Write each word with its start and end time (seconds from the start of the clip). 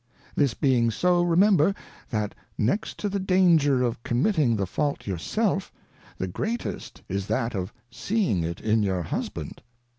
This 0.35 0.55
being 0.55 0.89
so, 0.89 1.21
remember. 1.21 1.75
That 2.09 2.33
next 2.57 2.97
to 2.97 3.07
the 3.07 3.19
danger 3.19 3.83
of 3.83 4.01
committing 4.01 4.55
the 4.55 4.65
Fault 4.65 5.05
your 5.05 5.19
self, 5.19 5.71
the 6.17 6.27
greatest 6.27 7.03
is 7.07 7.27
that 7.27 7.53
of 7.53 7.71
seeing 7.91 8.43
it 8.43 8.59
in 8.59 8.81
your 8.81 9.03
Husband. 9.03 9.61